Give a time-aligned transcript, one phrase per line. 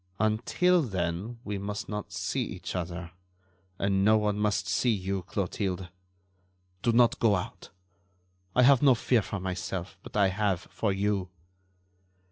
[0.19, 3.11] "Until then we must not see each other
[3.77, 5.89] and no one must see you, Clotilde.
[6.81, 7.69] Do not go out.
[8.55, 11.29] I have no fear for myself, but I have for you."